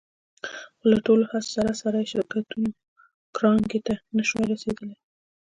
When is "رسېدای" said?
4.53-4.93